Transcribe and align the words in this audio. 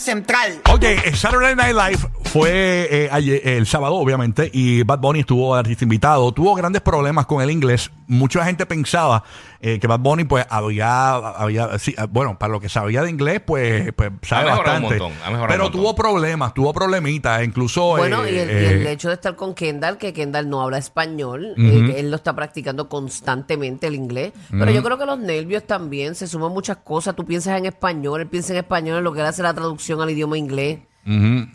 Central. 0.00 0.60
Ok, 0.72 0.82
eh, 0.82 1.14
Saturday 1.14 1.54
Night 1.54 1.74
Live 1.76 2.08
fue 2.24 2.88
eh, 2.90 3.08
ayer- 3.12 3.40
el 3.44 3.66
sábado, 3.66 3.94
obviamente, 3.94 4.50
y 4.52 4.82
Bad 4.82 4.98
Bunny 5.00 5.20
estuvo 5.20 5.54
artista 5.54 5.84
invitado. 5.84 6.32
Tuvo 6.32 6.54
grandes 6.54 6.82
problemas 6.82 7.26
con 7.26 7.42
el 7.42 7.50
inglés. 7.50 7.90
Mucha 8.06 8.44
gente 8.44 8.66
pensaba 8.66 9.22
eh, 9.62 9.78
que 9.78 9.86
Bad 9.86 10.00
Bunny, 10.00 10.24
pues, 10.24 10.46
había, 10.48 11.12
había 11.16 11.78
sí, 11.78 11.94
eh, 11.98 12.06
bueno, 12.10 12.38
para 12.38 12.52
lo 12.52 12.60
que 12.60 12.68
sabía 12.68 13.02
de 13.02 13.10
inglés, 13.10 13.40
pues, 13.44 13.92
pues 13.92 14.10
sabe 14.22 14.48
Ha 14.48 14.52
mejorado 14.52 14.76
un 14.78 14.82
bastante. 14.84 15.04
montón, 15.04 15.44
ha 15.44 15.46
Pero 15.48 15.66
un 15.66 15.72
tuvo 15.72 15.94
problemas, 15.94 16.54
tuvo 16.54 16.72
problemitas, 16.72 17.44
incluso. 17.44 17.88
Bueno, 17.96 18.24
eh, 18.24 18.32
y, 18.32 18.38
el, 18.38 18.48
y 18.48 18.52
eh, 18.52 18.70
el 18.80 18.86
hecho 18.86 19.08
de 19.08 19.14
estar 19.14 19.36
con 19.36 19.54
Kendall, 19.54 19.98
que 19.98 20.12
Kendall 20.12 20.48
no 20.48 20.62
habla 20.62 20.78
español, 20.78 21.54
eh, 21.58 21.94
él 21.98 22.10
lo 22.10 22.16
está 22.16 22.34
practicando 22.34 22.88
constantemente 22.88 23.86
el 23.86 23.94
inglés. 23.94 24.32
Pero 24.50 24.70
yo 24.70 24.82
creo 24.82 24.96
que 24.98 25.06
los 25.06 25.18
nervios 25.18 25.64
también, 25.66 26.14
se 26.14 26.26
suman 26.26 26.52
muchas 26.52 26.78
cosas. 26.78 27.14
Tú 27.14 27.26
piensas 27.26 27.58
en 27.58 27.66
español, 27.66 28.22
él 28.22 28.26
piensa 28.28 28.52
en 28.52 28.58
español, 28.60 28.98
en 28.98 29.04
lo 29.04 29.12
que 29.12 29.20
él 29.20 29.26
hace 29.26 29.42
la 29.42 29.52
traducción 29.52 30.00
al 30.00 30.10
idioma 30.10 30.38
inglés. 30.38 30.78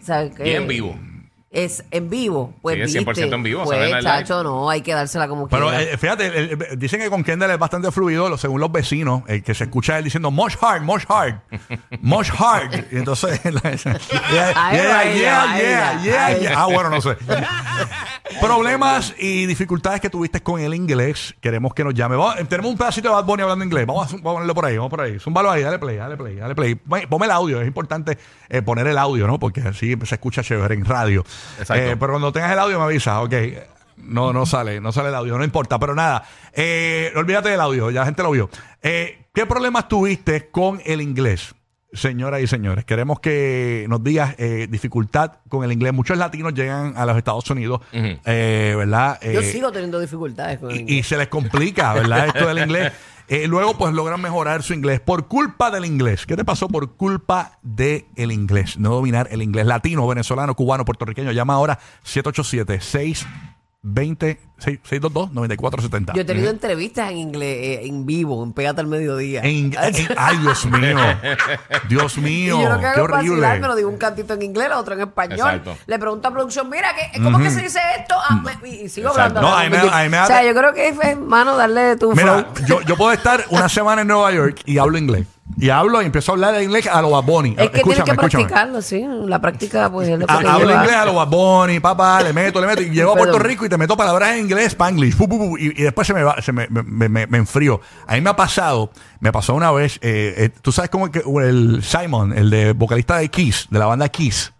¿Sabes 0.03 0.31
Y 0.33 0.35
qué? 0.35 0.55
en 0.57 0.67
vivo. 0.67 0.95
Es 1.55 1.85
en 1.91 2.09
vivo. 2.09 2.53
Pues 2.61 2.75
Sí, 2.75 2.81
es 2.99 3.05
viste. 3.05 3.21
100% 3.27 3.33
en 3.35 3.43
vivo, 3.43 3.63
Pues, 3.63 3.77
sale 3.79 3.89
en 3.89 3.97
el 3.97 4.03
chacho, 4.03 4.43
no, 4.43 4.69
hay 4.69 4.81
que 4.81 4.93
dársela 4.93 5.27
como 5.29 5.47
Pero 5.47 5.69
quiera. 5.69 5.81
eh, 5.83 5.97
fíjate, 5.97 6.25
el- 6.27 6.35
el- 6.69 6.77
dicen 6.79 6.99
que 6.99 7.09
con 7.09 7.23
Kendall 7.23 7.51
es 7.51 7.57
bastante 7.57 7.89
fluido, 7.91 8.27
lo- 8.29 8.37
según 8.37 8.59
los 8.59 8.69
vecinos, 8.71 9.23
eh, 9.27 9.41
que 9.41 9.53
se 9.55 9.63
escucha 9.63 9.97
él 9.97 10.03
diciendo 10.03 10.31
much 10.31 10.55
hard, 10.61 10.81
much 10.81 11.03
hard, 11.07 11.35
much 12.01 12.29
hard. 12.37 12.73
Y 12.91 12.97
entonces, 12.97 13.39
yeah, 13.41 13.51
Ay, 14.55 14.77
yeah, 14.77 15.03
yeah, 15.15 15.15
yeah, 15.15 16.01
yeah, 16.03 16.25
ay. 16.25 16.37
yeah. 16.41 16.53
Ah, 16.57 16.65
bueno, 16.65 16.89
no 16.89 16.99
sé. 17.01 17.15
Problemas 18.41 19.13
y 19.19 19.45
dificultades 19.45 20.01
que 20.01 20.09
tuviste 20.09 20.41
con 20.41 20.59
el 20.59 20.73
inglés, 20.73 21.35
queremos 21.41 21.73
que 21.73 21.83
nos 21.83 21.93
llame. 21.93 22.15
Vamos- 22.15 22.35
tenemos 22.49 22.71
un 22.71 22.77
pedacito 22.77 23.07
de 23.09 23.13
Bad 23.13 23.25
Bunny 23.25 23.43
hablando 23.43 23.63
inglés. 23.65 23.85
Vamos 23.85 24.07
a, 24.11 24.15
vamos 24.17 24.31
a 24.31 24.33
ponerlo 24.33 24.55
por 24.55 24.65
ahí, 24.65 24.77
vamos 24.77 24.89
por 24.89 25.01
ahí. 25.01 25.19
Zúmbalo 25.19 25.51
ahí, 25.51 25.61
dale 25.63 25.79
play, 25.79 25.97
dale 25.97 26.17
play, 26.17 26.35
dale 26.35 26.55
play. 26.55 26.75
Pon- 26.75 27.01
Ponme 27.09 27.25
el 27.25 27.31
audio, 27.31 27.61
es 27.61 27.67
importante 27.67 28.17
eh, 28.49 28.61
poner 28.61 28.87
el 28.87 28.97
audio, 28.97 29.27
¿no? 29.27 29.39
Porque 29.39 29.61
así 29.61 29.95
se 30.03 30.15
escucha 30.15 30.43
chévere 30.43 30.73
en 30.73 30.85
radio. 30.85 31.23
Exacto. 31.59 31.83
Eh, 31.83 31.95
pero 31.99 32.13
cuando 32.13 32.31
tengas 32.31 32.51
el 32.51 32.59
audio 32.59 32.79
me 32.79 32.85
avisas, 32.85 33.17
ok. 33.23 33.33
No, 33.97 34.33
no 34.33 34.45
sale, 34.45 34.81
no 34.81 34.91
sale 34.91 35.09
el 35.09 35.15
audio, 35.15 35.37
no 35.37 35.43
importa, 35.43 35.79
pero 35.79 35.95
nada. 35.95 36.23
Eh, 36.53 37.13
olvídate 37.15 37.49
del 37.49 37.61
audio, 37.61 37.89
ya 37.91 38.01
la 38.01 38.05
gente 38.05 38.23
lo 38.23 38.31
vio. 38.31 38.49
Eh, 38.81 39.25
¿Qué 39.33 39.45
problemas 39.45 39.87
tuviste 39.87 40.49
con 40.49 40.81
el 40.85 40.99
inglés? 41.01 41.55
Señoras 41.93 42.41
y 42.41 42.47
señores, 42.47 42.83
queremos 42.83 43.21
que 43.21 43.85
nos 43.87 44.03
digas 44.03 44.35
eh, 44.37 44.67
dificultad 44.69 45.33
con 45.47 45.63
el 45.63 45.71
inglés. 45.71 45.93
Muchos 45.93 46.17
latinos 46.17 46.53
llegan 46.53 46.93
a 46.97 47.05
los 47.05 47.15
Estados 47.17 47.49
Unidos, 47.49 47.79
eh, 47.93 48.73
¿verdad? 48.77 49.17
Yo 49.21 49.39
Eh, 49.39 49.43
sigo 49.51 49.71
teniendo 49.71 49.99
dificultades 49.99 50.59
con 50.59 50.71
el 50.71 50.75
y, 50.75 50.79
y 50.79 50.81
inglés. 50.83 51.07
se 51.07 51.17
les 51.17 51.27
complica, 51.29 51.93
¿verdad? 51.93 52.27
Esto 52.35 52.47
del 52.47 52.59
inglés. 52.59 52.91
Eh, 53.27 53.47
luego, 53.47 53.77
pues 53.77 53.93
logran 53.93 54.21
mejorar 54.21 54.61
su 54.61 54.73
inglés 54.73 54.99
por 54.99 55.27
culpa 55.27 55.71
del 55.71 55.85
inglés. 55.85 56.25
¿Qué 56.25 56.35
te 56.35 56.43
pasó 56.43 56.67
por 56.67 56.95
culpa 56.95 57.57
del 57.63 58.05
inglés? 58.17 58.77
No 58.77 58.89
dominar 58.89 59.29
el 59.31 59.41
inglés 59.41 59.65
latino, 59.65 60.05
venezolano, 60.05 60.53
cubano, 60.53 60.83
puertorriqueño. 60.85 61.31
Llama 61.31 61.53
ahora 61.53 61.79
787-620-622-9470. 63.85 66.13
Yo 66.15 66.21
he 66.21 66.25
tenido 66.25 66.49
entrevistas 66.49 67.11
en 67.11 67.17
inglés, 67.17 67.57
eh, 67.61 67.87
en 67.87 68.05
vivo, 68.05 68.43
en 68.43 68.53
Pégate 68.53 68.81
al 68.81 68.87
Mediodía. 68.87 69.41
En- 69.43 69.73
en- 69.73 69.75
ay, 70.17 70.37
Dios 70.37 70.65
mío. 70.71 70.97
Dios 71.87 72.17
Y 72.17 72.21
mío. 72.21 72.61
yo 72.61 72.69
lo 72.69 72.75
que 72.75 72.81
qué 72.81 72.87
hago 72.87 73.05
es 73.05 73.11
vacilar, 73.11 73.37
horrible. 73.37 73.59
me 73.61 73.67
lo 73.67 73.75
digo 73.75 73.89
un 73.89 73.97
cantito 73.97 74.33
en 74.33 74.41
inglés, 74.41 74.69
lo 74.69 74.79
otro 74.79 74.95
en 74.95 75.01
español. 75.01 75.37
Exacto. 75.39 75.77
Le 75.85 75.99
pregunto 75.99 76.27
a 76.27 76.31
producción, 76.31 76.69
mira, 76.69 76.89
¿qué, 76.95 77.21
¿cómo 77.21 77.37
que 77.39 77.49
se 77.51 77.61
dice 77.61 77.79
esto? 77.99 78.15
Ah, 78.17 78.41
me- 78.43 78.69
y, 78.69 78.85
y 78.85 78.89
sigo 78.89 79.09
Exacto. 79.09 79.39
hablando. 79.39 79.49
No, 79.49 79.55
ahí 79.55 79.69
me- 79.69 79.77
ahí 79.77 80.09
me 80.09 80.19
o 80.19 80.25
sea, 80.25 80.43
yo 80.43 80.53
creo 80.55 80.73
que 80.73 80.89
es, 80.89 81.19
mano, 81.19 81.55
darle 81.55 81.95
tu 81.97 82.11
Mira, 82.13 82.45
flow. 82.53 82.65
yo, 82.67 82.81
yo 82.81 82.95
puedo 82.95 83.11
estar 83.11 83.45
una 83.49 83.69
semana 83.69 84.01
en 84.01 84.07
Nueva 84.07 84.31
York 84.31 84.61
y 84.65 84.77
hablo 84.77 84.97
inglés. 84.97 85.27
Y 85.57 85.69
hablo 85.69 86.01
y 86.01 86.05
empiezo 86.05 86.31
a 86.31 86.35
hablar 86.35 86.61
inglés 86.61 86.85
a 86.87 87.01
lo 87.01 87.11
Bad 87.11 87.23
Bunny. 87.23 87.49
Es 87.51 87.55
que 87.55 87.61
tienes 87.69 87.77
Escúchame, 87.79 88.03
que 88.03 88.11
escúchame. 88.11 88.43
practicarlo, 88.43 88.81
sí. 88.81 89.05
La 89.25 89.39
práctica, 89.39 89.89
pues, 89.89 90.09
es 90.09 90.19
lo 90.19 90.27
que 90.27 90.33
te 90.35 90.47
Hablo 90.47 90.67
lleva. 90.67 90.81
inglés 90.81 90.95
a 90.97 91.05
los 91.05 91.15
Bad 91.15 91.27
Bunny, 91.29 91.79
papá, 91.79 92.21
le 92.23 92.33
meto, 92.33 92.59
le 92.59 92.67
meto. 92.67 92.81
Y 92.81 92.89
llego 92.89 93.11
a 93.13 93.15
Puerto 93.15 93.33
Perdón. 93.37 93.49
Rico 93.49 93.65
y 93.65 93.69
te 93.69 93.77
meto 93.77 93.95
palabras 93.95 94.31
en 94.33 94.39
inglés, 94.39 94.67
spanglish, 94.73 95.15
pu, 95.15 95.29
pu, 95.29 95.37
pu, 95.37 95.57
y, 95.57 95.67
y 95.67 95.83
después 95.83 96.05
se 96.07 96.13
me 96.13 96.23
va, 96.23 96.41
se 96.41 96.51
me, 96.51 96.67
me, 96.69 97.07
me, 97.07 97.25
me 97.27 97.37
enfrío. 97.37 97.79
A 98.05 98.15
mí 98.15 98.21
me 98.21 98.29
ha 98.31 98.35
pasado, 98.35 98.91
me 99.21 99.31
pasó 99.31 99.53
una 99.53 99.71
vez, 99.71 99.95
eh, 100.01 100.33
eh, 100.37 100.49
tú 100.61 100.73
sabes 100.73 100.89
cómo 100.91 101.09
que 101.09 101.23
el 101.41 101.81
Simon, 101.83 102.37
el 102.37 102.49
de 102.49 102.73
vocalista 102.73 103.17
de 103.17 103.29
Kiss, 103.29 103.67
de 103.69 103.79
la 103.79 103.85
banda 103.85 104.09
Kiss, 104.09 104.51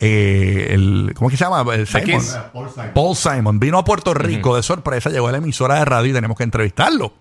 eh, 0.00 0.68
el, 0.70 1.12
¿cómo 1.16 1.30
es 1.30 1.34
que 1.34 1.36
se 1.36 1.44
llama? 1.44 1.64
El 1.74 1.86
Simon. 1.86 2.04
Kiss. 2.06 2.36
Paul 2.92 3.14
Simon 3.16 3.60
vino 3.60 3.78
a 3.78 3.84
Puerto 3.84 4.14
Rico 4.14 4.56
de 4.56 4.64
sorpresa, 4.64 5.10
llegó 5.10 5.28
a 5.28 5.32
la 5.32 5.38
emisora 5.38 5.76
de 5.76 5.84
radio 5.84 6.10
y 6.10 6.14
tenemos 6.14 6.36
que 6.36 6.42
entrevistarlo. 6.42 7.12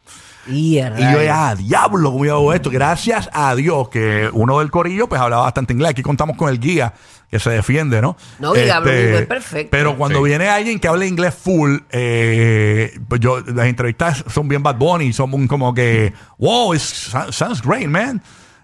Y, 0.48 0.76
yo, 0.78 0.90
rayos. 0.90 1.28
ah, 1.32 1.56
diablo, 1.58 2.12
¿cómo 2.12 2.26
yo 2.26 2.36
hago 2.36 2.54
esto? 2.54 2.70
Gracias 2.70 3.30
a 3.32 3.54
Dios 3.56 3.90
que 3.90 4.30
uno 4.34 4.60
del 4.60 4.72
corillo 4.72 5.08
pues 5.08 5.22
hablaba 5.22 5.44
bastante 5.44 5.74
inglés. 5.74 5.92
Aquí 5.92 6.02
contamos 6.02 6.36
con 6.38 6.50
el 6.50 6.60
guía 6.60 6.94
que 7.30 7.40
se 7.40 7.50
defiende, 7.52 8.02
¿no? 8.02 8.18
Este, 8.20 8.42
No, 8.42 8.56
y 8.58 8.70
habla 8.70 8.92
un 8.92 8.98
inglés 8.98 9.26
perfecto. 9.28 9.70
Pero 9.72 9.96
cuando 9.96 10.20
Sí. 10.20 10.26
viene 10.26 10.50
alguien 10.50 10.80
que 10.80 10.88
habla 10.88 11.06
inglés 11.06 11.34
full, 11.34 11.78
eh, 11.92 13.00
pues 13.08 13.22
yo, 13.22 13.40
las 13.40 13.68
entrevistas 13.68 14.26
son 14.28 14.48
bien 14.48 14.62
Bad 14.64 14.76
Bunny, 14.76 15.14
son 15.14 15.48
como 15.48 15.74
que, 15.74 16.12
wow, 16.40 16.74
it 16.74 16.82
sounds 16.82 17.62
great, 17.62 17.88
man. 17.88 18.22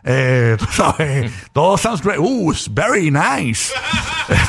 Eh, 0.09 0.56
tú 0.57 0.66
sabes, 0.72 1.31
todo 1.53 1.78
sounds 1.78 2.01
great. 2.01 2.18
Uh, 2.19 2.51
it's 2.51 2.68
very 2.73 3.12
nice. 3.12 3.73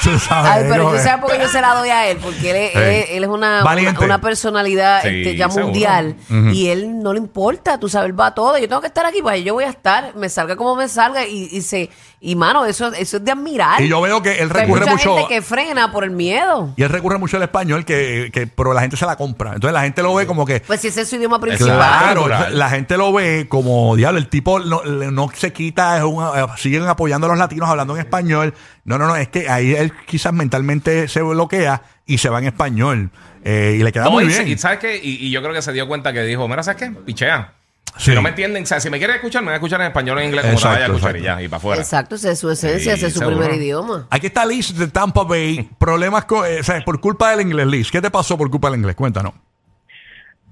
Tú 0.02 0.18
sabes, 0.18 0.50
Ay, 0.52 0.64
pero 0.68 0.90
yo 0.90 0.92
que- 0.92 0.98
sé 1.02 1.10
por 1.20 1.30
qué 1.32 1.38
yo 1.40 1.48
se 1.48 1.60
la 1.60 1.72
doy 1.74 1.88
a 1.88 2.08
él, 2.08 2.18
porque 2.20 2.50
él 2.50 2.56
es, 2.56 2.72
Sí. 2.72 2.78
él 2.78 3.04
él 3.18 3.22
es 3.24 3.28
una, 3.28 3.62
Valiente. 3.62 3.98
una, 3.98 4.06
una 4.16 4.20
personalidad 4.20 5.02
Sí, 5.02 5.08
este, 5.08 5.36
ya 5.36 5.48
seguro. 5.48 5.66
mundial 5.66 6.16
y 6.52 6.68
él 6.68 7.00
no 7.00 7.12
le 7.12 7.18
importa, 7.20 7.78
tú 7.78 7.88
sabes, 7.88 8.10
él 8.10 8.18
va 8.18 8.26
a 8.26 8.34
todo. 8.34 8.58
Yo 8.58 8.68
tengo 8.68 8.80
que 8.80 8.88
estar 8.88 9.06
aquí, 9.06 9.22
pues 9.22 9.44
yo 9.44 9.54
voy 9.54 9.64
a 9.64 9.70
estar, 9.70 10.14
me 10.16 10.28
salga 10.28 10.56
como 10.56 10.74
me 10.74 10.88
salga 10.88 11.26
y, 11.26 11.48
y 11.52 11.62
se 11.62 11.90
y 12.20 12.34
mano, 12.34 12.64
eso, 12.66 12.92
eso 12.94 13.16
es 13.18 13.24
de 13.24 13.30
admirar. 13.30 13.80
Y 13.80 13.88
yo 13.88 14.00
veo 14.00 14.20
que 14.22 14.38
él 14.40 14.48
Pero 14.48 14.58
hay 14.60 14.66
recurre 14.66 14.80
mucha 14.80 14.92
mucho. 14.92 15.16
gente 15.18 15.34
que 15.34 15.42
frena 15.42 15.92
por 15.92 16.02
el 16.04 16.10
miedo. 16.10 16.72
Y 16.76 16.82
él 16.82 16.88
recurre 16.88 17.16
mucho 17.18 17.36
al 17.36 17.44
español, 17.44 17.84
que, 17.84 18.30
que, 18.32 18.46
pero 18.48 18.72
la 18.72 18.80
gente 18.80 18.96
se 18.96 19.06
la 19.06 19.16
compra. 19.16 19.54
Entonces 19.54 19.72
la 19.72 19.82
gente 19.82 20.02
lo 20.02 20.14
ve 20.14 20.26
como 20.26 20.44
que. 20.44 20.60
Pues 20.60 20.80
si 20.80 20.88
ese 20.88 21.02
es 21.02 21.08
su 21.08 21.16
idioma 21.16 21.38
principal. 21.40 21.76
Claro, 21.76 22.28
la 22.50 22.70
gente 22.70 22.96
lo 22.96 23.12
ve 23.12 23.46
como 23.48 23.94
diablo, 23.94 24.18
el 24.18 24.28
tipo 24.28 24.58
no, 24.58 24.82
le- 24.84 25.10
no 25.12 25.30
se 25.34 25.52
quita, 25.52 25.96
es 25.98 26.02
un- 26.02 26.24
eh, 26.24 26.46
siguen 26.56 26.82
apoyando 26.88 27.26
a 27.26 27.30
los 27.30 27.38
latinos 27.38 27.68
hablando 27.68 27.94
en 27.94 28.00
español. 28.00 28.52
No, 28.84 28.98
no, 28.98 29.06
no, 29.06 29.14
es 29.16 29.28
que 29.28 29.48
ahí 29.48 29.74
él 29.74 29.92
quizás 30.06 30.32
mentalmente 30.32 31.06
se 31.08 31.22
bloquea 31.22 31.82
y 32.06 32.18
se 32.18 32.28
va 32.30 32.38
en 32.40 32.46
español. 32.46 33.10
Eh, 33.44 33.76
y 33.78 33.82
le 33.82 33.92
queda 33.92 34.04
No, 34.04 34.10
muy 34.10 34.24
y, 34.24 34.26
bien. 34.26 34.42
se- 34.44 34.48
y 34.48 34.58
¿sabes 34.58 34.78
qué? 34.80 34.96
Y, 34.96 35.26
y 35.26 35.30
yo 35.30 35.40
creo 35.40 35.54
que 35.54 35.62
se 35.62 35.72
dio 35.72 35.86
cuenta 35.86 36.12
que 36.12 36.22
dijo, 36.22 36.48
mira, 36.48 36.62
¿sabes 36.64 36.82
qué? 36.82 36.90
Pichea. 37.04 37.52
Sí. 37.98 38.10
Si 38.10 38.14
no 38.14 38.22
me 38.22 38.28
entienden, 38.30 38.62
o 38.62 38.66
sea, 38.66 38.78
si 38.80 38.88
me 38.90 38.98
quieren 38.98 39.16
escuchar, 39.16 39.42
me 39.42 39.46
van 39.46 39.54
a 39.54 39.56
escuchar 39.56 39.80
en 39.80 39.88
español 39.88 40.16
o 40.16 40.20
en 40.20 40.28
inglés, 40.28 40.42
como 40.42 40.54
Exacto, 40.54 40.74
vaya 40.74 40.84
a 40.84 40.88
escuchar 40.88 41.16
y 41.16 41.22
ya, 41.22 41.42
y 41.42 41.48
para 41.48 41.56
afuera. 41.58 41.82
Exacto, 41.82 42.14
esa 42.14 42.30
es 42.30 42.38
su 42.38 42.48
esencia, 42.50 42.94
ese 42.94 43.08
es 43.08 43.12
su 43.12 43.18
seguro. 43.18 43.38
primer 43.38 43.56
idioma. 43.60 44.06
Aquí 44.08 44.28
está 44.28 44.46
Liz 44.46 44.72
de 44.78 44.86
Tampa 44.86 45.24
Bay. 45.24 45.68
Problemas 45.78 46.24
con, 46.24 46.46
eh, 46.46 46.60
o 46.60 46.62
sea, 46.62 46.80
por 46.84 47.00
culpa 47.00 47.30
del 47.32 47.40
inglés, 47.42 47.66
Liz. 47.66 47.90
¿Qué 47.90 48.00
te 48.00 48.10
pasó 48.10 48.38
por 48.38 48.48
culpa 48.50 48.70
del 48.70 48.78
inglés? 48.78 48.94
Cuéntanos. 48.94 49.32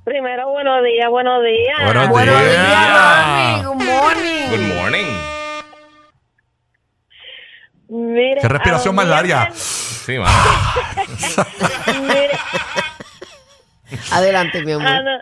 Primero, 0.04 0.48
buenos 0.50 0.82
días, 0.84 1.08
buenos 1.10 1.42
días. 1.44 1.78
Buenos 1.84 2.08
Buenos 2.08 2.40
días. 2.40 2.52
días. 2.52 3.64
Good 3.64 3.74
morning. 3.76 4.50
Good 4.50 4.74
morning. 4.74 5.06
Mire, 7.88 8.40
Qué 8.40 8.48
respiración 8.48 8.94
a 8.94 8.96
más 8.96 9.06
larga. 9.08 9.50
Sí, 9.54 10.12
mire, 12.02 12.30
Adelante, 14.10 14.62
mi 14.64 14.72
amor. 14.72 14.90
no- 15.04 15.20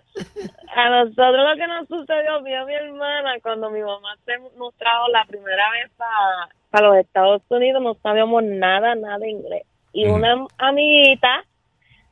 a 0.74 0.90
nosotros 0.90 1.36
lo 1.36 1.56
que 1.56 1.66
nos 1.66 1.88
sucedió, 1.88 2.42
vi 2.42 2.52
a 2.54 2.64
mi 2.64 2.74
hermana 2.74 3.34
cuando 3.42 3.70
mi 3.70 3.80
mamá 3.80 4.16
se 4.24 4.38
nos 4.58 4.74
trajo 4.74 5.08
la 5.08 5.24
primera 5.24 5.70
vez 5.70 5.90
para 5.96 6.88
los 6.88 6.96
Estados 6.96 7.42
Unidos, 7.48 7.82
no 7.82 7.94
sabíamos 8.02 8.42
nada, 8.42 8.94
nada 8.94 9.18
de 9.18 9.30
inglés. 9.30 9.62
Y 9.92 10.06
una 10.08 10.46
amiguita 10.58 11.44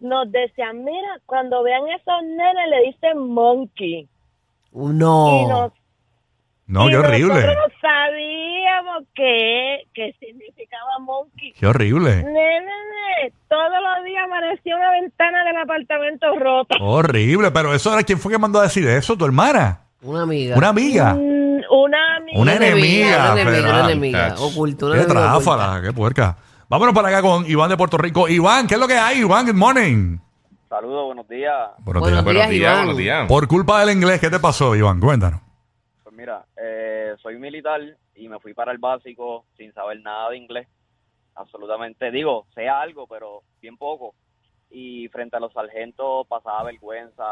nos 0.01 0.31
decía, 0.31 0.73
mira, 0.73 1.19
cuando 1.27 1.63
vean 1.63 1.89
esos 1.89 2.23
nenes 2.23 2.69
le 2.71 2.83
dicen 2.83 3.19
monkey. 3.19 4.01
Y 4.01 4.09
No. 4.73 5.49
nos 5.49 5.73
No, 6.67 6.87
Y 6.87 6.91
qué 6.91 6.99
horrible. 6.99 7.35
No 7.35 7.63
sabíamos 7.81 8.52
qué, 9.15 9.85
qué 9.95 10.15
significaba 10.21 10.99
monkey. 11.01 11.53
Qué 11.59 11.67
horrible. 11.67 12.17
Nene, 12.17 12.33
nene, 12.33 13.33
todos 13.49 13.71
los 13.71 14.05
días 14.05 14.25
amanecía 14.25 14.77
una 14.77 14.91
ventana 14.93 15.45
del 15.45 15.57
apartamento 15.57 16.27
rota. 16.39 16.77
Horrible, 16.81 17.51
pero 17.51 17.75
eso 17.75 17.93
era 17.93 18.03
quién 18.03 18.19
fue 18.19 18.33
que 18.33 18.39
mandó 18.39 18.61
a 18.61 18.65
decir 18.65 18.87
eso, 18.89 19.17
tu 19.17 19.25
hermana. 19.25 19.81
Una 20.03 20.23
amiga. 20.23 20.57
Una 20.57 20.69
amiga. 20.69 21.15
Mm, 21.15 21.61
Una 21.71 22.17
amiga. 22.17 22.41
Una 22.41 22.55
enemiga. 22.57 23.33
Una 23.33 23.43
enemiga, 23.43 24.27
una. 24.27 24.35
Oculta, 24.43 24.87
una 24.87 24.95
Qué 24.97 25.01
enemiga 25.03 25.23
tráfala, 25.33 25.65
oculta. 25.71 25.83
qué 25.87 25.93
puerca. 25.93 26.37
Vámonos 26.69 26.95
para 26.95 27.09
acá 27.09 27.23
con 27.23 27.45
Iván 27.49 27.69
de 27.71 27.77
Puerto 27.77 27.99
Rico. 27.99 28.29
Iván, 28.29 28.67
¿qué 28.67 28.75
es 28.75 28.81
lo 28.81 28.89
que 28.89 28.97
hay? 28.99 29.19
Iván, 29.21 29.47
good 29.47 29.55
morning. 29.55 30.19
Saludos, 30.69 31.05
buenos 31.07 31.29
días. 31.29 31.53
Buenos 31.81 32.01
Buenos 32.01 32.11
días. 32.11 32.25
Buenos 32.25 32.51
días, 32.51 32.61
Iván. 32.73 32.77
buenos 32.79 32.97
días. 32.97 33.29
Por 33.29 33.47
culpa 33.47 33.85
del 33.85 33.95
inglés, 33.97 34.19
¿qué 34.21 34.31
te 34.31 34.39
pasó, 34.41 34.75
Iván? 34.75 34.99
Cuéntanos. 35.01 35.41
Mira, 36.23 36.47
eh, 36.57 37.17
soy 37.21 37.37
militar 37.37 37.81
y 38.15 38.29
me 38.29 38.39
fui 38.39 38.55
para 38.55 38.71
el 38.71 38.79
básico 38.79 39.45
sin 39.57 39.73
saber 39.73 40.01
nada 40.03 40.31
de 40.31 40.37
inglés. 40.37 40.69
Absolutamente. 41.35 42.13
Digo, 42.13 42.47
sé 42.55 42.69
algo, 42.69 43.09
pero 43.09 43.43
bien 43.61 43.77
poco. 43.77 44.15
Y 44.71 45.09
frente 45.09 45.37
a 45.37 45.41
los 45.41 45.53
sargentos 45.53 46.25
pasaba 46.29 46.63
vergüenza, 46.63 47.25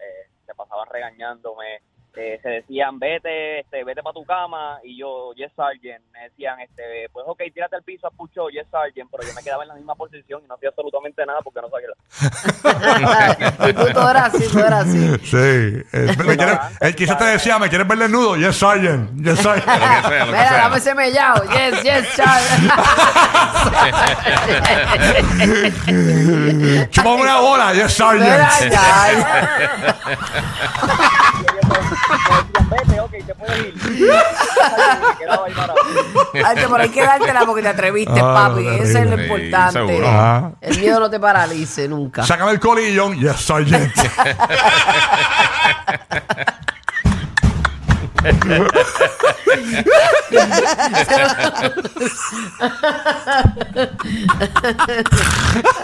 eh, 0.00 0.30
se 0.46 0.54
pasaban 0.54 0.88
regañándome. 0.90 1.82
Eh, 2.16 2.38
se 2.42 2.48
decían, 2.48 2.98
vete, 2.98 3.60
este, 3.60 3.84
vete 3.84 4.02
para 4.02 4.14
tu 4.14 4.24
cama. 4.24 4.78
Y 4.82 4.98
yo, 4.98 5.32
yes, 5.34 5.52
sergeant. 5.54 6.02
Me 6.12 6.20
decían, 6.28 6.58
este, 6.60 7.08
pues 7.12 7.24
ok, 7.28 7.42
tírate 7.54 7.76
al 7.76 7.82
piso, 7.82 8.10
pucho, 8.16 8.48
yes, 8.48 8.66
sergeant. 8.70 9.10
Pero 9.10 9.22
yo 9.28 9.34
me 9.34 9.42
quedaba 9.42 9.62
en 9.62 9.68
la 9.68 9.74
misma 9.74 9.94
posición 9.94 10.40
y 10.44 10.48
no 10.48 10.54
hacía 10.54 10.70
absolutamente 10.70 11.24
nada 11.26 11.40
porque 11.42 11.60
no 11.60 11.68
sabía. 11.68 11.88
y 13.68 13.72
tú 13.72 13.84
todo 13.92 14.10
era 14.10 14.24
así, 14.26 14.48
todo 14.48 14.66
era 14.66 14.78
así. 14.80 15.16
Sí. 15.24 15.36
eh, 15.36 15.84
me 16.24 16.36
él 16.88 16.94
quizás 16.96 17.18
te 17.18 17.24
decía, 17.24 17.58
¿me 17.58 17.68
quieres 17.68 17.86
ver 17.86 17.98
desnudo? 17.98 18.36
Yes, 18.36 18.56
Sergeant. 18.56 19.10
Yes, 19.22 19.38
Sergeant. 19.40 19.66
Lo 19.66 19.74
que 19.74 19.80
sea, 20.08 20.18
lo 20.18 20.24
que 20.26 20.32
Mira, 20.32 20.48
sea. 20.48 20.58
dame 20.58 20.76
ese 20.78 20.94
mellao. 20.94 21.42
Yes, 21.44 21.82
yes, 21.82 22.16
Charles. 22.16 22.48
Chúpame 26.90 27.22
una 27.22 27.40
bola. 27.40 27.72
Yes, 27.74 28.00
Mira, 28.00 28.50
Sergeant. 28.50 28.72
ya. 28.72 29.96
Me 31.68 31.78
decían, 31.78 32.70
vete, 32.70 33.00
ok, 33.00 33.10
te 33.26 33.34
puedes 33.34 33.58
ir. 33.58 33.74
Me 33.76 35.18
quedaba 35.18 35.46
ahí 35.46 35.52
parado. 35.54 35.78
Ay, 36.44 36.56
pero 36.56 36.76
hay 36.76 36.88
que 36.90 37.02
dártela 37.02 37.40
porque 37.46 37.62
te 37.62 37.68
atreviste, 37.68 38.20
Ah, 38.20 38.34
papi. 38.50 38.66
Eso 38.66 38.98
es 38.98 39.06
lo. 39.10 39.16
Sí, 39.16 39.22
importante. 39.22 39.72
seguro. 39.72 40.56
El 40.60 40.78
miedo 40.78 41.00
no 41.00 41.10
te 41.10 41.20
paralice 41.20 41.88
nunca. 41.88 42.24
Sácame 42.24 42.52
el 42.52 42.60
colillón. 42.60 43.18
Yes, 43.18 43.40
Sergeant. 43.40 43.92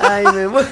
Ay, 0.02 0.24
me 0.34 0.48
muero. 0.48 0.68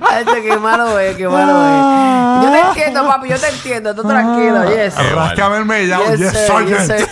Ay, 0.00 0.20
este, 0.20 0.42
qué 0.42 0.56
malo 0.58 0.98
es, 0.98 1.16
qué 1.16 1.28
malo 1.28 1.52
es. 1.64 2.44
Yo 2.44 2.50
te 2.52 2.60
entiendo, 2.68 3.06
papi, 3.06 3.28
yo 3.28 3.38
te 3.38 3.48
entiendo. 3.48 3.94
Tú 3.94 4.02
tranquilo, 4.04 4.64
yes. 4.68 4.94
Ráscame 5.14 5.58
el 5.58 5.64
mellao. 5.64 6.04
Yes, 6.10 6.20
Yes, 6.20 6.32
sir, 6.32 6.66
yes, 6.66 6.86
Sergeant. 6.86 6.90
sir. 7.00 7.08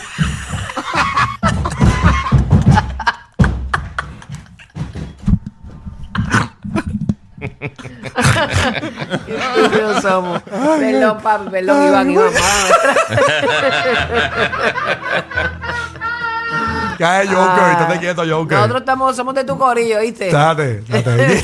Qué 9.26 10.00
somos. 10.02 10.42
Perdón, 10.42 11.18
papi, 11.22 11.50
perdón, 11.50 11.88
Iván, 11.88 12.10
Iván. 12.10 12.32
Cae 16.98 17.26
Joker. 17.28 17.62
Ah. 17.62 17.78
Estate 17.80 17.98
quieto, 18.00 18.22
Joker. 18.28 18.58
Nosotros 18.58 18.80
estamos, 18.80 19.16
somos 19.16 19.34
de 19.34 19.44
tu 19.44 19.56
corillo, 19.58 20.00
¿viste? 20.00 20.26
Estate, 20.26 20.82
estate. 20.88 21.42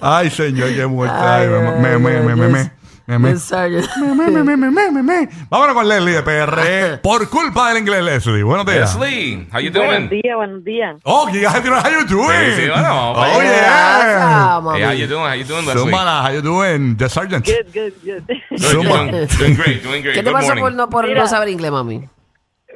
Ay, 0.00 0.30
señor, 0.30 0.74
qué 0.74 0.86
muerta. 0.86 1.36
Ay, 1.36 1.46
Ay, 1.46 1.80
me, 1.80 1.98
me, 1.98 2.20
me, 2.20 2.34
me, 2.34 2.48
me, 2.48 2.70
me, 3.06 3.18
me, 3.18 3.28
me. 3.28 3.32
Yes, 3.34 3.42
Sergeant. 3.42 3.86
Me, 3.96 4.30
me, 4.30 4.42
me, 4.42 4.56
me, 4.56 4.70
me, 4.70 4.90
me, 4.90 5.02
me. 5.02 5.28
Vámonos 5.50 5.74
con 5.74 5.88
Leslie 5.88 6.14
de 6.14 6.22
PR. 6.22 7.00
Por 7.02 7.28
culpa 7.28 7.68
del 7.68 7.78
inglés, 7.82 8.02
Leslie. 8.02 8.42
Buenos 8.42 8.66
días. 8.66 8.96
Leslie, 8.98 9.46
how 9.52 9.60
you 9.60 9.70
Buenos 9.72 10.08
doing? 10.08 10.22
días, 10.22 10.36
buenos 10.36 10.64
días. 10.64 10.96
Oh, 11.04 11.28
you 11.28 11.40
guys 11.40 11.52
how 11.52 11.90
you 11.90 12.06
doing? 12.06 12.54
Sí, 12.54 12.62
sí, 12.62 12.68
bueno, 12.68 13.12
Oh, 13.12 13.42
yeah. 13.42 14.60
Hey, 14.74 14.82
how 14.82 14.92
you 14.92 15.06
doing? 15.06 15.26
How 15.26 15.34
you 15.34 15.44
doing, 15.44 15.66
Leslie? 15.66 15.82
Zúmbala, 15.82 16.22
how 16.22 16.32
you 16.32 16.40
doing? 16.42 16.96
The 16.96 17.08
Sergeant. 17.08 17.44
Good, 17.44 17.72
good, 17.74 17.92
good. 18.02 18.26
Doing, 18.72 19.28
doing 19.38 19.54
great, 19.56 19.82
doing 19.82 20.02
great. 20.02 20.14
¿Qué 20.16 20.22
te 20.22 20.30
Good 20.30 20.32
pasa 20.32 20.46
morning. 20.54 20.62
por 20.62 20.72
no, 20.72 20.88
por 20.88 21.06
Mira. 21.06 21.20
no 21.20 21.26
saber 21.28 21.48
inglés, 21.50 21.70
mami? 21.70 22.08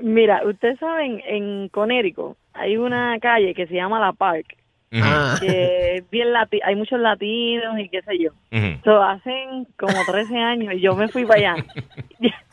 Mira, 0.02 0.42
ustedes 0.46 0.78
saben, 0.78 1.20
en 1.26 1.68
Conérico 1.70 2.36
hay 2.54 2.76
una 2.76 3.18
calle 3.20 3.54
que 3.54 3.66
se 3.66 3.74
llama 3.74 3.98
La 3.98 4.12
Park, 4.12 4.46
Ujú, 4.90 5.02
Ah. 5.04 5.36
que 5.38 5.96
es 5.96 6.10
bien 6.10 6.32
lati 6.32 6.60
hay 6.64 6.74
muchos 6.74 6.98
latinos 6.98 7.78
y 7.78 7.88
qué 7.90 8.00
sé 8.02 8.18
yo. 8.18 8.30
ujú. 8.52 8.80
So, 8.84 9.02
hacen 9.02 9.66
como 9.78 9.92
13 10.06 10.36
años 10.38 10.74
y 10.74 10.80
yo 10.80 10.94
me 10.96 11.08
fui 11.08 11.24
para 11.26 11.52
allá. 11.52 11.64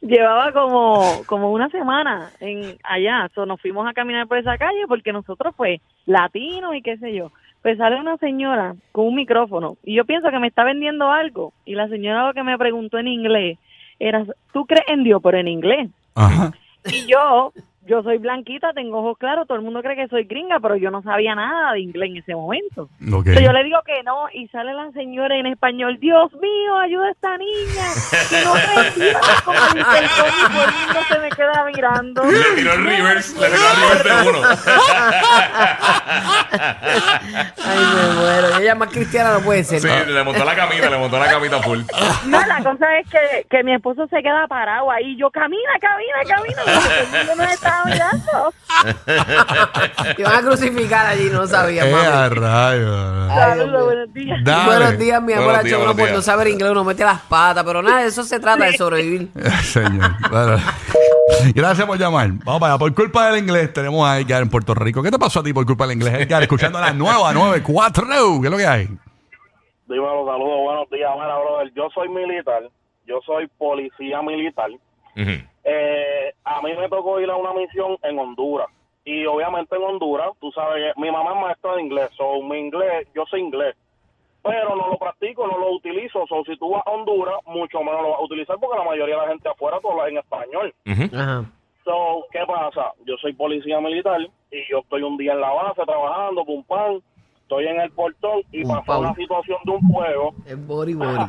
Llevaba 0.00 0.52
como, 0.52 1.22
como 1.26 1.52
una 1.52 1.68
semana 1.68 2.30
en 2.40 2.78
allá. 2.82 3.28
So, 3.34 3.44
nos 3.44 3.60
fuimos 3.60 3.86
a 3.86 3.92
caminar 3.92 4.26
por 4.26 4.38
esa 4.38 4.56
calle 4.56 4.86
porque 4.88 5.12
nosotros, 5.12 5.52
pues, 5.56 5.80
latinos 6.06 6.74
y 6.74 6.80
qué 6.82 6.96
sé 6.96 7.14
yo. 7.14 7.30
Pues 7.60 7.76
sale 7.78 7.96
una 8.00 8.16
señora 8.18 8.74
con 8.92 9.06
un 9.08 9.16
micrófono 9.16 9.76
y 9.84 9.94
yo 9.96 10.04
pienso 10.04 10.30
que 10.30 10.38
me 10.38 10.46
está 10.46 10.64
vendiendo 10.64 11.10
algo. 11.10 11.52
Y 11.66 11.74
la 11.74 11.88
señora 11.88 12.26
lo 12.28 12.32
que 12.32 12.42
me 12.44 12.56
preguntó 12.56 12.98
en 12.98 13.08
inglés 13.08 13.58
era, 13.98 14.24
¿tú 14.52 14.64
crees 14.66 14.84
en 14.88 15.04
Dios? 15.04 15.20
Pero 15.22 15.38
en 15.38 15.48
inglés. 15.48 15.90
Ajá. 16.14 16.52
Y 16.86 17.06
yo, 17.10 17.52
yo 17.86 18.02
soy 18.02 18.18
blanquita, 18.18 18.72
tengo 18.72 18.98
ojos 18.98 19.16
claros, 19.18 19.46
todo 19.46 19.56
el 19.56 19.62
mundo 19.64 19.80
cree 19.80 19.94
que 19.94 20.08
soy 20.08 20.24
gringa, 20.24 20.58
pero 20.60 20.74
yo 20.76 20.90
no 20.90 21.02
sabía 21.02 21.34
nada 21.34 21.72
de 21.72 21.80
inglés 21.80 22.10
en 22.10 22.16
ese 22.16 22.34
momento. 22.34 22.88
Entonces 23.00 23.40
yo 23.40 23.52
le 23.52 23.62
digo 23.62 23.78
que 23.86 24.02
no, 24.02 24.26
y 24.32 24.48
sale 24.48 24.74
la 24.74 24.90
señora 24.92 25.36
en 25.36 25.46
español, 25.46 25.98
Dios 26.00 26.32
mío, 26.34 26.78
ayuda 26.78 27.06
a 27.06 27.10
esta 27.12 27.36
niña, 27.38 27.84
que 28.28 28.44
no 28.44 28.54
Dios", 29.04 29.42
como 29.44 29.60
dice 29.60 29.98
el 29.98 30.08
cómic, 30.10 30.52
todo 30.52 30.64
el 30.64 30.72
mundo 30.74 31.00
se 31.08 31.18
me 31.20 31.28
queda 31.30 31.64
mirando. 31.64 32.24
Le 32.24 32.54
tiró 32.56 32.72
el 32.72 32.84
reverse, 32.84 33.40
le 33.40 33.46
tiró 33.50 33.70
el 33.70 33.76
reverse 33.76 34.08
de 34.08 34.28
uno. 34.30 34.40
Ay, 37.64 37.80
me 37.94 38.14
muero. 38.14 38.48
Y 38.58 38.62
ella 38.62 38.74
más 38.74 38.88
cristiana 38.88 39.34
no 39.34 39.40
puede 39.40 39.62
ser. 39.62 39.80
Sí, 39.80 39.88
le 40.12 40.24
montó 40.24 40.44
la 40.44 40.56
camita, 40.56 40.90
le 40.90 40.98
montó 40.98 41.18
la 41.18 41.30
camita 41.30 41.62
full. 41.62 41.80
No, 42.26 42.46
la 42.46 42.62
cosa 42.64 42.98
es 42.98 43.08
que, 43.08 43.46
que 43.48 43.62
mi 43.62 43.74
esposo 43.74 44.08
se 44.08 44.22
queda 44.22 44.46
parado 44.48 44.90
ahí, 44.90 45.16
yo, 45.16 45.30
camina, 45.30 45.72
camina, 45.80 46.16
camina, 46.26 46.62
porque 46.64 47.26
yo 47.28 47.36
no 47.36 47.44
estaba 47.44 47.75
Te 50.16 50.22
van 50.22 50.34
a 50.34 50.40
crucificar 50.42 51.06
allí, 51.06 51.28
no 51.30 51.46
sabía, 51.46 51.86
Eh, 51.88 51.92
mami. 51.92 52.06
a 52.06 52.28
rayos. 52.28 53.28
Saludos, 53.34 53.84
buenos 53.84 54.12
días. 54.14 54.38
Dale. 54.44 54.66
Buenos 54.66 54.98
días, 54.98 55.22
mi 55.22 55.32
amor. 55.32 55.62
Días, 55.62 55.80
uno 55.82 55.96
por 55.96 56.10
no 56.10 56.22
saber 56.22 56.48
inglés 56.48 56.70
uno 56.70 56.84
mete 56.84 57.04
las 57.04 57.20
patas, 57.22 57.64
pero 57.64 57.82
nada, 57.82 58.02
de 58.02 58.08
eso 58.08 58.22
se 58.24 58.38
trata 58.40 58.64
de 58.64 58.76
sobrevivir. 58.76 59.28
Señor. 59.62 60.12
Bueno. 60.30 60.58
Gracias 61.54 61.86
por 61.86 61.98
llamar. 61.98 62.30
Vamos 62.44 62.60
para 62.60 62.74
allá. 62.74 62.78
Por 62.78 62.94
culpa 62.94 63.30
del 63.30 63.38
inglés 63.42 63.72
tenemos 63.72 64.08
a 64.08 64.18
Edgar 64.18 64.42
en 64.42 64.48
Puerto 64.48 64.74
Rico. 64.74 65.02
¿Qué 65.02 65.10
te 65.10 65.18
pasó 65.18 65.40
a 65.40 65.42
ti 65.42 65.52
por 65.52 65.66
culpa 65.66 65.86
del 65.86 65.96
inglés, 65.96 66.14
Edgar? 66.20 66.42
Escuchando 66.42 66.80
la 66.80 66.92
nueva 66.92 67.32
94. 67.32 68.06
¿Qué 68.40 68.46
es 68.46 68.50
lo 68.50 68.56
que 68.56 68.66
hay? 68.66 68.86
Dímelo, 69.88 70.24
saludos, 70.26 70.58
buenos 70.64 70.90
días. 70.90 71.10
Mira, 71.14 71.38
brother, 71.38 71.72
yo 71.74 71.88
soy 71.94 72.08
militar, 72.08 72.62
yo 73.06 73.20
soy 73.24 73.46
policía 73.58 74.20
militar. 74.22 74.70
Eh, 75.16 76.32
a 76.44 76.62
mí 76.62 76.74
me 76.74 76.88
tocó 76.88 77.20
ir 77.20 77.30
a 77.30 77.36
una 77.36 77.52
misión 77.52 77.96
en 78.02 78.18
Honduras. 78.18 78.68
Y 79.04 79.24
obviamente 79.26 79.76
en 79.76 79.82
Honduras, 79.82 80.30
tú 80.40 80.50
sabes, 80.52 80.92
que 80.94 81.00
mi 81.00 81.10
mamá 81.10 81.32
es 81.34 81.40
maestra 81.40 81.74
de 81.76 81.82
inglés, 81.82 82.10
so 82.16 82.42
mi 82.42 82.58
inglés, 82.58 83.06
yo 83.14 83.24
sé 83.26 83.38
inglés. 83.38 83.74
Pero 84.42 84.76
no 84.76 84.88
lo 84.88 84.98
practico, 84.98 85.46
no 85.46 85.58
lo 85.58 85.72
utilizo. 85.72 86.24
So, 86.28 86.44
si 86.44 86.56
tú 86.56 86.70
vas 86.70 86.82
a 86.86 86.90
Honduras, 86.90 87.34
mucho 87.46 87.80
menos 87.82 88.00
lo 88.02 88.10
vas 88.10 88.20
a 88.20 88.24
utilizar 88.24 88.56
porque 88.60 88.78
la 88.78 88.84
mayoría 88.84 89.16
de 89.16 89.22
la 89.22 89.28
gente 89.28 89.48
afuera 89.48 89.78
tú 89.80 89.90
hablas 89.90 90.08
en 90.08 90.18
español. 90.18 90.74
So, 91.84 92.26
¿qué 92.32 92.40
pasa? 92.46 92.92
Yo 93.04 93.16
soy 93.20 93.32
policía 93.32 93.80
militar 93.80 94.20
y 94.52 94.70
yo 94.70 94.78
estoy 94.80 95.02
un 95.02 95.16
día 95.16 95.32
en 95.32 95.40
la 95.40 95.50
base 95.50 95.82
trabajando, 95.84 96.44
pum 96.44 96.62
pam. 96.64 97.00
Estoy 97.42 97.66
en 97.68 97.80
el 97.80 97.90
portón 97.92 98.42
y 98.50 98.62
Pum, 98.62 98.72
pasó 98.72 98.86
pam. 98.86 99.00
una 99.00 99.14
situación 99.14 99.58
de 99.64 99.70
un 99.70 99.80
fuego 99.92 100.34
Es 100.46 100.66
bori 100.66 100.94
bori. 100.94 101.24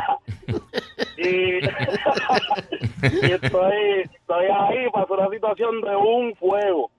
y, 1.18 1.60
y 3.22 3.32
estoy, 3.32 4.02
estoy 4.14 4.46
ahí, 4.46 4.90
pasó 4.92 5.14
una 5.14 5.30
situación 5.30 5.80
de 5.82 5.96
un 5.96 6.36
fuego. 6.36 6.92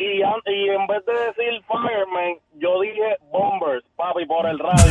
Y, 0.00 0.20
y 0.20 0.22
en 0.22 0.86
vez 0.86 1.04
de 1.06 1.12
decir 1.12 1.60
fireman, 1.66 2.36
yo 2.54 2.80
dije 2.82 3.16
bombers, 3.32 3.84
papi, 3.96 4.24
por 4.26 4.46
el 4.46 4.56
radio. 4.56 4.78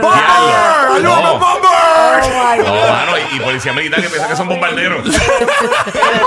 ¡Bomber! 0.00 0.22
¡Ayúdame, 0.94 1.02
No. 1.02 1.38
Bomber! 1.40 2.22
Oh, 2.22 2.26
No, 2.62 2.72
mano, 2.92 3.12
y, 3.18 3.22
y 3.36 3.40
policía 3.40 3.72
militar 3.72 4.00
que 4.00 4.08
piensa 4.08 4.28
que 4.28 4.36
son 4.36 4.46
bombarderos. 4.48 5.04
en 5.06 5.10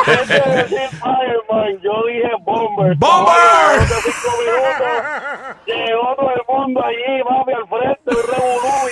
vez 0.05 0.27
de 0.27 0.39
decir 0.55 0.89
fireman, 0.99 1.79
yo 1.81 2.03
dije 2.05 2.31
bombers. 2.41 2.99
¡Bomber! 2.99 3.79
Llegó 5.65 6.15
todo 6.17 6.31
el 6.31 6.41
mundo 6.49 6.83
allí, 6.83 7.23
papi, 7.23 7.53
al 7.53 7.65
frente, 7.69 8.11
un 8.11 8.17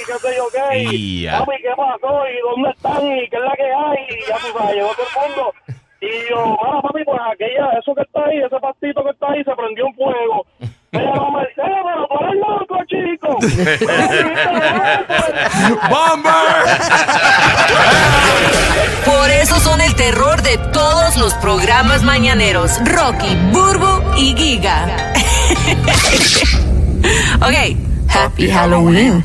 qué 0.07 0.13
sé 0.19 0.29
yo 0.37 0.45
qué. 0.53 0.65
Y, 0.93 1.27
papi, 1.27 1.57
¿qué 1.61 1.73
pasó? 1.75 2.23
¿Y 2.29 2.39
dónde 2.39 2.69
están? 2.69 3.05
¿Y 3.05 3.27
qué 3.29 3.35
es 3.35 3.41
la 3.41 3.53
que 3.55 3.63
hay? 3.63 4.07
Y 4.09 4.21
ya 4.27 4.37
el 5.15 5.21
mundo. 5.29 5.53
Y 6.01 6.29
yo, 6.29 6.45
mira, 6.45 6.81
papi, 6.81 7.03
pues 7.03 7.19
aquella, 7.33 7.71
eso 7.77 7.93
que 7.93 8.01
está 8.03 8.21
ahí, 8.25 8.37
ese 8.37 8.57
pastito 8.61 9.03
que 9.03 9.09
está 9.11 9.31
ahí, 9.31 9.43
se 9.43 9.51
prendió 9.51 9.85
en 9.87 9.93
fuego. 9.95 10.45
Ella 10.91 11.13
no 11.15 11.31
me 11.31 11.41
dice, 11.41 11.61
"Eh, 11.61 11.81
pero 11.83 12.07
tú 12.07 12.15
eres 12.23 12.35
loco, 12.39 12.77
chico. 12.87 13.37
¡Bomber! 15.89 16.31
Por 19.05 19.29
eso 19.29 19.59
son 19.59 19.81
el 19.81 19.93
terror 19.95 20.41
de 20.41 20.57
todos 20.71 21.17
los 21.17 21.33
programas 21.35 22.01
mañaneros. 22.03 22.79
Rocky, 22.85 23.35
Burbu 23.51 24.15
y 24.17 24.33
Giga. 24.35 24.87
ok, 27.41 27.55
Happy 28.09 28.49
Halloween. 28.49 29.23